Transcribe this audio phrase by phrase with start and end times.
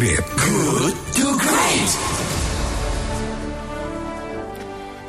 [0.00, 0.24] great.
[0.40, 1.90] Good to great.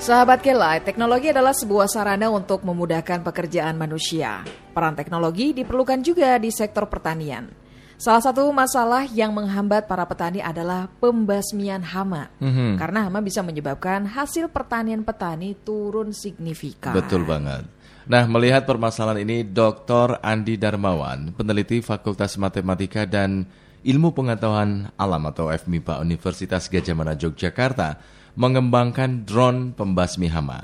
[0.04, 4.44] Sahabat Kela, teknologi adalah sebuah sarana untuk memudahkan pekerjaan manusia.
[4.76, 7.48] Peran teknologi diperlukan juga di sektor pertanian.
[7.96, 12.34] Salah satu masalah yang menghambat para petani adalah pembasmian hama.
[12.42, 12.76] Mhm.
[12.82, 16.92] Karena hama bisa menyebabkan hasil pertanian petani turun signifikan.
[16.98, 17.64] Betul banget.
[18.10, 20.20] Nah, melihat permasalahan ini, Dr.
[20.20, 23.46] Andi Darmawan, peneliti Fakultas Matematika dan
[23.82, 27.98] Ilmu Pengetahuan Alam atau FMIPA Universitas Gajah Mada Yogyakarta,
[28.38, 30.64] mengembangkan drone pembasmi hama.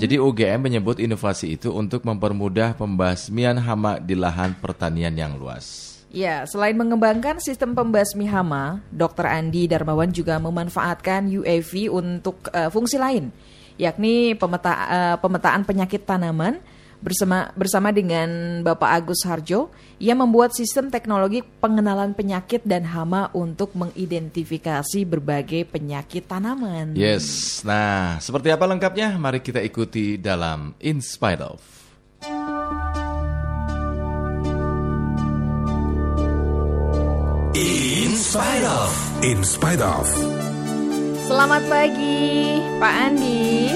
[0.00, 5.96] Jadi UGM menyebut inovasi itu untuk mempermudah pembasmian hama di lahan pertanian yang luas.
[6.14, 9.26] Ya, selain mengembangkan sistem pembasmi hama, Dr.
[9.26, 13.28] Andi Darmawan juga memanfaatkan UAV untuk eh, fungsi lain,
[13.76, 16.62] yakni pemeta, eh, pemetaan penyakit tanaman
[17.00, 23.72] bersama bersama dengan Bapak Agus Harjo ia membuat sistem teknologi pengenalan penyakit dan hama untuk
[23.72, 26.92] mengidentifikasi berbagai penyakit tanaman.
[26.92, 29.16] Yes, nah seperti apa lengkapnya?
[29.16, 31.76] Mari kita ikuti dalam In Spite Of.
[37.56, 38.92] In spite of.
[39.24, 40.04] In spite of.
[41.24, 43.72] Selamat pagi, Pak Andi.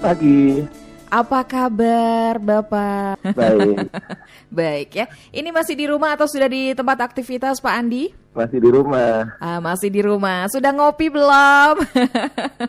[0.00, 0.64] Pagi,
[1.12, 3.20] Apa kabar, Bapak?
[3.36, 3.84] baik.
[4.48, 5.06] Baik ya.
[5.28, 8.08] Ini masih di rumah atau sudah di tempat aktivitas, Pak Andi?
[8.32, 9.36] Masih di rumah.
[9.36, 10.48] Ah, masih di rumah.
[10.48, 11.84] Sudah ngopi belum?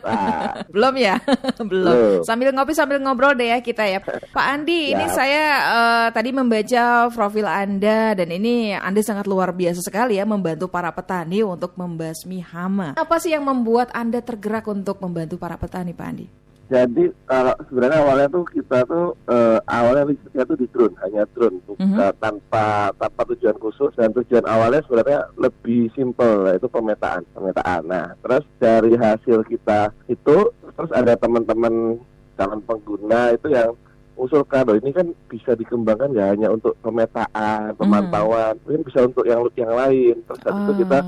[0.04, 1.16] Ah, belum ya?
[1.72, 2.20] belum.
[2.20, 2.20] Belum.
[2.28, 4.04] Sambil ngopi sambil ngobrol deh ya kita ya.
[4.04, 5.16] Pak Andi, ini Siap.
[5.16, 10.68] saya eh, tadi membaca profil Anda dan ini Anda sangat luar biasa sekali ya membantu
[10.68, 12.92] para petani untuk membasmi hama.
[12.92, 16.43] Apa sih yang membuat Anda tergerak untuk membantu para petani, Pak Andi?
[16.64, 21.58] Jadi kalau sebenarnya awalnya tuh kita tuh eh, awalnya risetnya tuh di drone, hanya drone,
[21.76, 21.96] Mhm.
[22.00, 27.82] eh, tanpa tanpa tujuan khusus dan tujuan awalnya sebenarnya lebih simpel yaitu pemetaan, pemetaan.
[27.84, 30.36] Nah, terus dari hasil kita itu
[30.74, 32.00] terus ada teman-teman
[32.34, 33.76] calon pengguna itu yang
[34.14, 39.42] usulkan, oh ini kan bisa dikembangkan ya hanya untuk pemetaan, pemantauan, mungkin bisa untuk yang
[39.54, 40.16] yang lain.
[40.22, 40.98] Terus habis itu kita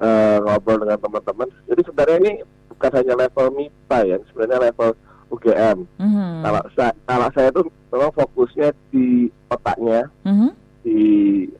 [0.00, 1.48] eh, ngobrol dengan teman-teman.
[1.66, 2.32] Jadi sebenarnya ini
[2.80, 4.90] bukan hanya level MIPA ya, sebenarnya level
[5.28, 5.78] UGM.
[6.00, 6.40] Mhm.
[6.40, 10.48] Kalau saya, kalau saya tuh memang fokusnya di otaknya, Mhm.
[10.80, 11.00] di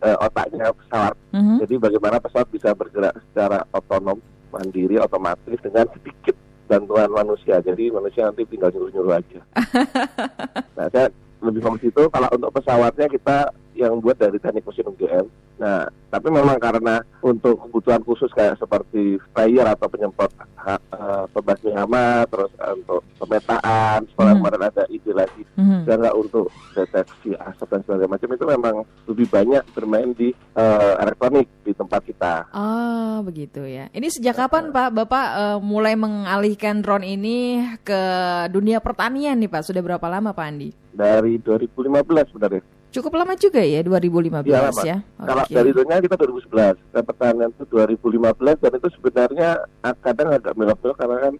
[0.00, 1.12] eh, otaknya pesawat.
[1.36, 1.60] Mhm.
[1.60, 4.16] Jadi bagaimana pesawat bisa bergerak secara otonom,
[4.48, 6.32] mandiri, otomatis dengan sedikit
[6.64, 7.60] bantuan manusia.
[7.60, 9.41] Jadi manusia nanti tinggal nyuruh-nyuruh aja.
[10.81, 11.12] nah, saya
[11.44, 15.26] lebih fokus itu kalau untuk pesawatnya kita yang buat dari teknik mesin UGM.
[15.56, 21.70] Nah, tapi memang karena untuk kebutuhan khusus kayak seperti sprayer atau penyemprot ha- eh, pembasmi
[21.70, 24.41] hama, terus eh, untuk pemetaan, setelah Hmm.
[24.41, 25.84] kemarin ada ide lagi Mhm.
[25.84, 30.94] dan nggak untuk deteksi asap dan sebagainya macam itu memang lebih banyak bermain di eh,
[30.98, 32.34] elektronik di tempat kita.
[32.50, 33.88] Oh, begitu ya.
[33.91, 37.38] Ini sejak kapan Pak Bapak eh, mulai mengalihkan drone ini
[37.81, 38.00] ke
[38.48, 39.62] dunia pertanian nih Pak?
[39.62, 40.72] Sudah berapa lama Pak Andi?
[40.91, 42.64] Dari 2015 sebenarnya.
[42.90, 44.82] Cukup lama juga ya 2015 Iya, lama.
[44.82, 44.96] ya.
[45.16, 45.52] Kalau Oke.
[45.52, 49.48] dari dunia kita 2011, ke pertanian itu 2015 dan itu sebenarnya
[49.80, 51.34] ah, kadang agak melok-melok karena kan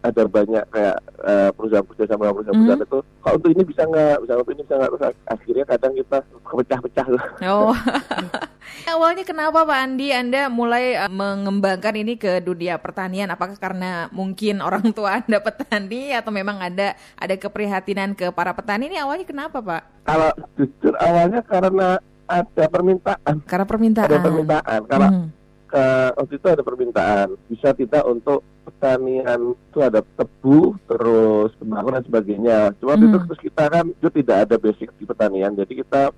[0.00, 2.88] ada banyak kayak eh, perusahaan-perusahaan sama perusahaan-perusahaan Mhm.
[2.88, 5.92] itu kalau untuk ini bisa nggak, bisa untuk ini bisa nggak terus ak- akhirnya kadang
[5.94, 7.06] kita kepecah-pecah.
[7.44, 7.70] Oh.
[8.86, 13.32] Awalnya kenapa Pak Andi Anda mulai eh, mengembangkan ini ke dunia pertanian?
[13.32, 18.86] Apakah karena mungkin orang tua Anda petani atau memang ada ada keprihatinan ke para petani?
[18.86, 20.06] Ini awalnya kenapa Pak?
[20.06, 24.08] Kalau jujur awalnya karena ada permintaan, Karena permintaan.
[24.12, 24.80] ada permintaan.
[24.84, 25.28] Kalau Mhm.
[25.68, 25.84] ke
[26.16, 32.72] waktu itu ada permintaan bisa tidak untuk pertanian itu ada tebu terus tembakau dan sebagainya
[32.80, 33.26] cuma waktu itu Hmm.
[33.28, 36.08] terus kita kan itu tidak ada basic di pertanian jadi kita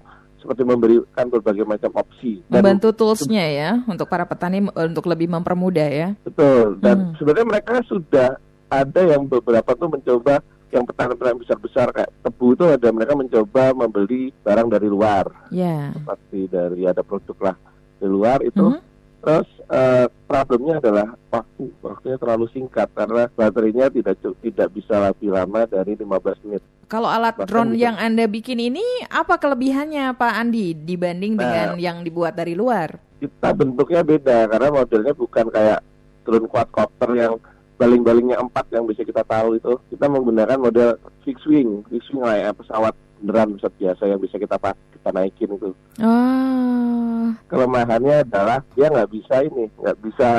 [0.41, 5.29] seperti memberikan berbagai macam opsi dan Membantu toolsnya ya untuk para petani eh, untuk lebih
[5.29, 6.09] mempermudah ya.
[6.21, 7.15] betul dan Hmm.
[7.15, 10.41] sebenarnya mereka sudah ada yang beberapa tuh mencoba
[10.71, 15.91] yang petani-petani besar-besar kayak tebu itu ada mereka mencoba membeli barang dari luar Ya.
[15.93, 17.57] seperti dari ada produk lah
[17.97, 18.90] dari luar itu Mhm.
[19.21, 25.65] Terus eh, problemnya adalah waktu, waktunya terlalu singkat karena baterainya tidak tidak bisa lebih lama
[25.65, 26.63] dari 15 menit.
[26.87, 31.41] Kalau alat Bahkan drone bisa- yang Anda bikin ini apa kelebihannya Pak Andi dibanding Nah.
[31.41, 32.99] dengan yang dibuat dari luar?
[33.21, 35.85] Kita bentuknya beda karena modelnya bukan kayak
[36.25, 37.37] drone quadcopter yang
[37.77, 39.77] baling-balingnya empat yang bisa kita tahu itu.
[39.89, 44.57] Kita menggunakan model fixed wing, fixed wing kayak pesawat beneran pesawat biasa yang bisa kita
[44.97, 45.71] kita naikin itu.
[46.01, 50.31] Oh, Kelemahannya adalah dia nggak bisa ini, nggak bisa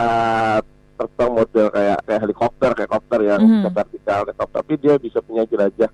[0.97, 3.53] terbang model kayak kayak helikopter, kayak kopter yang Mhm.
[3.61, 5.89] bisa vertikal, tapi dia bisa punya jelajah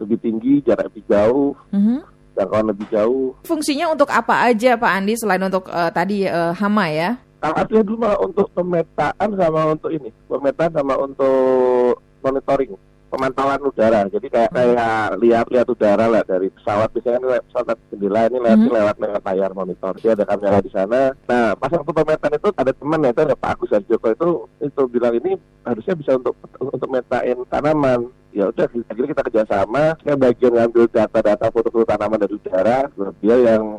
[0.00, 2.02] lebih tinggi, jarak lebih jauh, mhm.
[2.34, 3.32] jangkauan lebih jauh.
[3.46, 7.16] fungsinya untuk apa aja Pak Andi selain untuk eh, tadi eh, hama ya?
[7.40, 12.72] Kalau aslinya dulu malah untuk pemetaan sama untuk ini, pemetaan sama untuk monitoring
[13.14, 14.00] pemantauan udara.
[14.10, 18.58] Jadi kayak kayak lihat-lihat udara lah dari pesawat biasanya kan lewat pesawat jendela ini lewat
[18.58, 18.70] Mhm.
[18.74, 19.92] lewat lewat layar monitor.
[19.96, 21.02] Jadi ada kamera di sana.
[21.30, 24.28] Nah pas waktu pemetaan itu ada teman ya itu ada Pak Agus Joko itu
[24.60, 25.32] itu bilang ini
[25.62, 28.00] harusnya bisa untuk untuk metain tanaman.
[28.34, 29.94] Ya udah akhirnya kita kerjasama.
[30.02, 32.90] Saya bagian ngambil data-data foto-foto tanaman dari udara.
[33.22, 33.78] Dia yang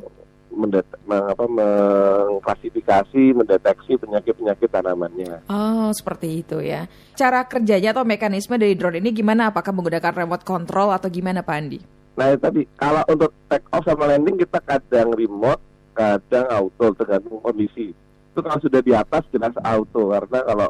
[0.55, 5.45] mendet meng- apa, mengklasifikasi, mendeteksi penyakit-penyakit tanamannya.
[5.51, 6.87] Oh, seperti itu ya.
[7.13, 9.51] Cara kerjanya atau mekanisme dari drone ini gimana?
[9.51, 11.79] Apakah menggunakan remote control atau gimana Pak Andi?
[12.15, 15.59] Nah itu tadi kalau untuk take off sama landing kita kadang remote,
[15.91, 17.91] kadang auto tergantung kondisi.
[18.31, 20.69] Itu kalau sudah di atas jelas auto karena kalau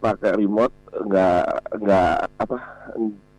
[0.00, 1.44] pakai remote nggak
[1.84, 2.56] nggak apa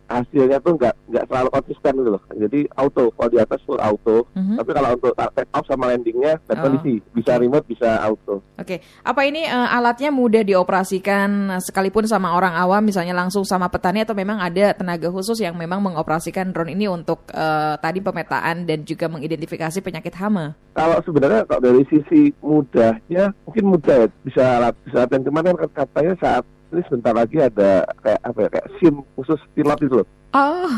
[0.08, 2.22] hasilnya tuh nggak nggak selalu konsisten gitu loh.
[2.32, 4.24] Jadi auto kalau di atas full auto.
[4.32, 4.56] Mhm.
[4.56, 8.42] Tapi kalau untuk take off sama landingnya dan Oh, kondisi bisa remote bisa auto.
[8.58, 13.68] Oke, apa ini eh, alatnya mudah dioperasikan eh, sekalipun sama orang awam, misalnya langsung sama
[13.68, 18.64] petani atau memang ada tenaga khusus yang memang mengoperasikan drone ini untuk eh, tadi pemetaan
[18.64, 20.56] dan juga mengidentifikasi penyakit hama?
[20.72, 26.14] Kalau sebenarnya kalau dari sisi mudahnya mungkin mudah ya bisa alat bisa dan kemarin katanya
[26.22, 30.08] saat ini sebentar lagi ada kayak apa ya kayak SIM khusus pilot itu loh.
[30.28, 30.68] Oh,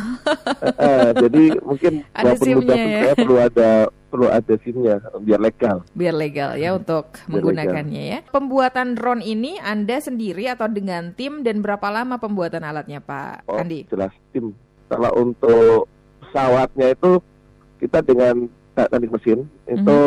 [0.63, 3.01] Eh, eh, jadi mungkin Ada pun ya.
[3.03, 3.69] kayak perlu ada
[4.07, 5.83] perlu ada SIM-nya biar legal.
[5.93, 8.19] biar legal ya untuk menggunakannya ya.
[8.27, 13.59] Pembuatan drone ini Anda sendiri atau dengan tim dan berapa lama pembuatan alatnya Pak Oh,
[13.59, 13.87] Andi?
[13.87, 14.55] jelas tim.
[14.87, 15.91] Kalau untuk
[16.21, 17.19] pesawatnya itu
[17.79, 19.99] kita dengan te- teknik mesin itu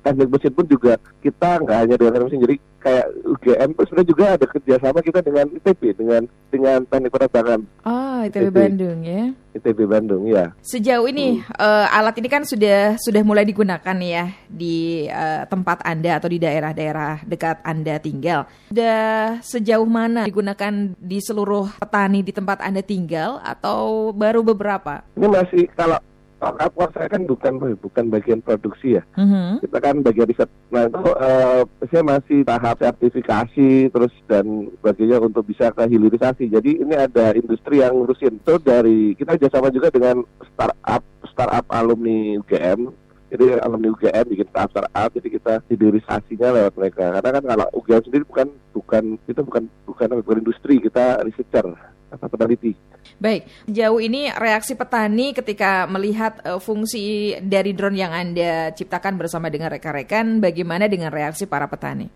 [0.00, 4.10] teknik mesin pun juga kita nggak hanya dengan teknik mesin jadi kayak UGM itu sebenarnya
[4.12, 6.22] juga ada kerjasama kita dengan ITB dengan
[6.52, 8.56] dengan teknik penerbangan Oh, ITB ITB.
[8.56, 9.22] Bandung ya.
[9.54, 10.52] ITB Bandung ya.
[10.60, 16.20] Sejauh ini eh, alat ini kan sudah sudah mulai digunakan ya di eh, tempat Anda
[16.20, 18.44] atau di daerah-daerah dekat Anda tinggal.
[18.68, 25.00] Sudah sejauh mana digunakan di seluruh petani di tempat Anda tinggal atau baru beberapa?
[25.16, 25.96] Ini masih kalau
[26.44, 29.02] aku saya kan bukan bukan bagian produksi ya.
[29.16, 29.64] Mhm.
[29.64, 30.50] kita kan bagian riset.
[30.68, 36.52] Nah itu eh, saya masih tahap sertifikasi terus dan sebagainya untuk bisa ke hilirisasi.
[36.52, 38.40] Jadi ini ada industri yang ngurusin.
[38.42, 40.22] Itu dari kita kerjasama juga dengan
[40.54, 41.02] startup
[41.32, 42.92] startup alumni UGM.
[43.34, 47.04] Jadi alumni UGM bikin startup startup, jadi kita hilirisasinya lewat mereka.
[47.18, 52.26] Karena kan kalau UGM sendiri bukan bukan itu bukan bukan bukan industri, kita researcher atau
[52.30, 52.72] peneliti.
[53.18, 59.50] Baik, jauh ini reaksi petani ketika melihat eh, fungsi dari drone yang Anda ciptakan bersama
[59.50, 62.08] dengan rekan-rekan, bagaimana dengan reaksi para petani?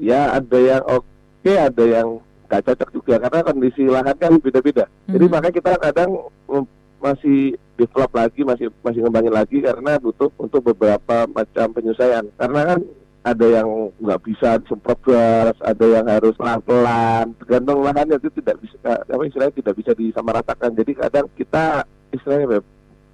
[0.00, 2.18] ya ada yang oke ada yang
[2.48, 5.30] nggak cocok juga karena kondisi lahan kan beda-beda jadi Mhm.
[5.30, 6.10] makanya kita kadang
[6.48, 6.64] mm,
[6.98, 7.38] masih
[7.76, 12.78] develop lagi masih masih ngembangin lagi karena butuh untuk beberapa macam penyesuaian karena kan
[13.22, 18.90] ada yang nggak bisa disemprot gas, ada yang harus pelan-pelan, tergantung lahannya itu tidak bisa,
[18.98, 20.74] apa istilahnya tidak bisa disamaratakan.
[20.74, 22.66] Jadi kadang kita istilahnya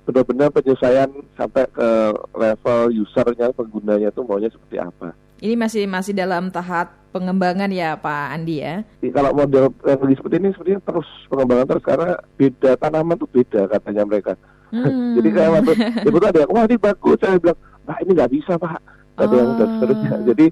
[0.09, 1.89] benar-benar penyesuaian sampai ke
[2.33, 5.13] level usernya, penggunanya itu maunya seperti apa.
[5.39, 8.83] Ini masih masih dalam tahap pengembangan ya Pak Andi ya.
[8.99, 13.61] Jadi kalau model teknologi seperti ini sebenarnya terus pengembangan terus karena beda tanaman tuh beda
[13.71, 14.33] katanya mereka.
[14.73, 15.15] Hmm.
[15.21, 15.73] Jadi kayak waktu
[16.09, 18.81] ibu tuh ada yang wah ini bagus, saya bilang pak ini nggak bisa pak.
[19.19, 19.71] Ada yang dan Ah.
[19.75, 20.11] seterusnya.
[20.29, 20.47] Jadi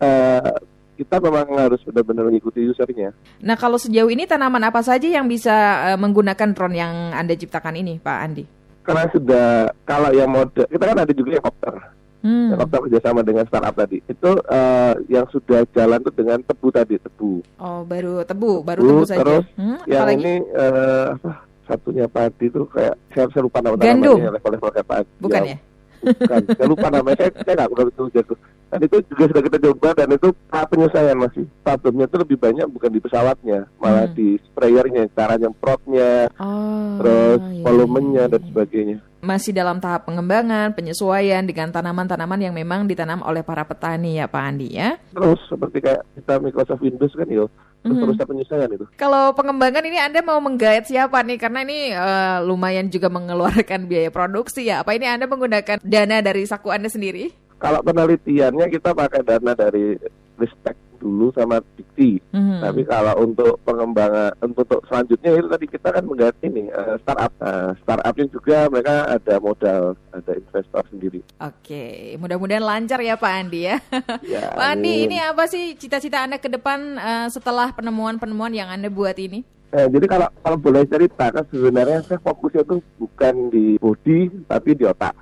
[0.00, 0.52] eh,
[0.94, 3.16] kita memang harus benar-benar mengikuti usernya.
[3.40, 5.52] Nah kalau sejauh ini tanaman apa saja yang bisa
[5.86, 8.44] eh, menggunakan drone yang Anda ciptakan ini Pak Andi?
[8.80, 9.48] Karena sudah
[9.82, 11.74] kalau yang model kita kan ada juga helikopter,
[12.20, 12.48] Hmm.
[12.48, 13.96] helikopter kerjasama dengan startup tadi.
[14.04, 17.40] Itu eh, yang sudah jalan tuh dengan tebu tadi tebu.
[17.56, 19.20] Oh baru tebu, baru Tebu, tebu saja.
[19.20, 20.20] terus Hmm, Yang apalagi?
[20.20, 21.32] ini apa?
[21.62, 24.18] Satunya padi itu kayak saya, lupa nama Gandum.
[24.18, 25.10] level-level kayak padi.
[25.16, 25.56] Bukan ya?
[26.00, 27.16] Bukan, saya lupa namanya.
[27.20, 28.34] Saya saya nggak begitu jago.
[28.70, 31.44] Dan itu juga sudah kita coba dan itu tahap penyelesaian masih.
[31.66, 34.14] Problemnya itu lebih banyak bukan di pesawatnya, malah Hmm.
[34.14, 38.46] di sprayernya, cara nyemprotnya, Oh, terus iya, volumenya iya, dan iya.
[38.46, 38.96] sebagainya.
[39.20, 44.42] Masih dalam tahap pengembangan, penyesuaian dengan tanaman-tanaman yang memang ditanam oleh para petani ya Pak
[44.48, 44.96] Andi ya.
[45.12, 47.50] Terus seperti kayak kita Microsoft Windows kan yo,
[47.80, 48.84] terus terus ada penyesuaian itu.
[49.00, 51.38] Kalau pengembangan ini Anda mau menggait siapa nih?
[51.40, 54.84] Karena ini eh, lumayan juga mengeluarkan biaya produksi ya.
[54.84, 57.32] Apa ini Anda menggunakan dana dari saku Anda sendiri?
[57.60, 59.96] Kalau penelitiannya kita pakai dana dari
[60.40, 62.20] Ristek dulu sama Dikti.
[62.36, 62.60] Mhm.
[62.60, 67.32] Tapi kalau untuk pengembangan untuk selanjutnya itu tadi kita kan menggait ini eh, startup.
[67.40, 71.20] Nah, startupnya juga mereka ada modal, ada investor sendiri.
[71.40, 73.76] Oke, mudah-mudahan lancar ya Pak Andi ya.
[74.22, 78.92] Ya, Pak Andi, ini apa sih cita-cita Anda ke depan eh, setelah penemuan-penemuan yang Anda
[78.92, 79.60] buat ini?
[79.70, 84.74] Eh, jadi kalau kalau boleh cerita kan sebenarnya saya fokusnya tuh bukan di body tapi
[84.74, 85.14] di otak.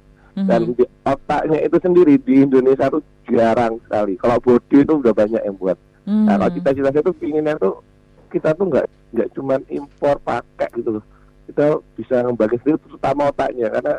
[0.46, 4.14] Dan di otaknya itu sendiri di Indonesia tuh jarang sekali.
[4.14, 5.78] Kalau body itu udah banyak yang buat.
[6.04, 6.28] Hmm.
[6.28, 7.80] Nah, kalau cita-cita saya tuh pinginnya tuh
[8.28, 11.04] kita tuh nggak nggak cuman impor pakai gitu loh.
[11.48, 11.64] Kita
[11.96, 13.94] bisa ngembangin sendiri terutama otaknya karena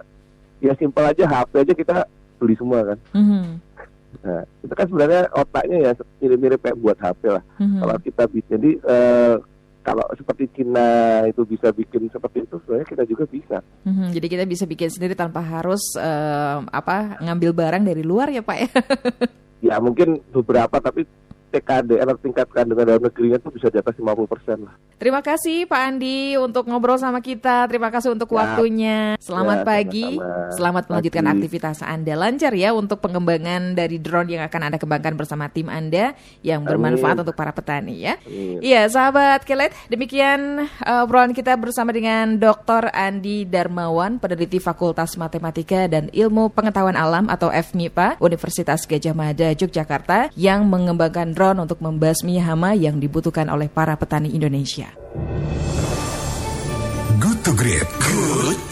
[0.61, 1.95] ya simpel aja HP aja kita
[2.37, 2.97] beli semua kan.
[3.17, 3.43] Mhm.
[4.19, 7.43] Nah, itu kan sebenarnya otaknya ya mirip-mirip kayak buat HP lah.
[7.57, 7.77] Mhm.
[7.81, 9.33] Kalau kita bi- jadi eh,
[9.79, 13.57] kalau seperti Cina itu bisa bikin seperti itu, sebenarnya kita juga bisa.
[13.87, 18.43] Mhm, Jadi kita bisa bikin sendiri tanpa harus eh, apa ngambil barang dari luar ya
[18.43, 18.69] Pak ya.
[19.59, 21.03] Ya mungkin beberapa tapi
[21.49, 24.73] TKD atau tingkat kandungan dalam negerinya itu bisa di atas 50 persen lah.
[24.95, 27.65] Terima kasih Pak Andi untuk ngobrol sama kita.
[27.65, 28.35] Terima kasih untuk Ya.
[28.37, 28.97] waktunya.
[29.17, 30.05] Selamat Ya, pagi.
[30.05, 30.51] sama-sama.
[30.53, 31.33] Selamat melanjutkan Pagi.
[31.35, 36.13] aktivitas Anda lancar ya untuk pengembangan dari drone yang akan Anda kembangkan bersama tim Anda
[36.41, 37.23] yang bermanfaat Amin.
[37.25, 38.13] untuk para petani ya.
[38.59, 42.91] Iya, sahabat Kelet, demikian uh, obrolan kita bersama dengan Dr.
[42.91, 50.29] Andi Darmawan, peneliti Fakultas Matematika dan Ilmu Pengetahuan Alam atau FMIPA Universitas Gajah Mada Yogyakarta
[50.35, 54.91] yang mengembangkan drone untuk membasmi hama yang dibutuhkan oleh para petani Indonesia.
[57.15, 57.87] Good to Great.
[58.03, 58.68] Good